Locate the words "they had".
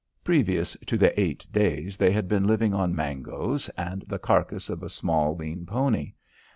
1.95-2.27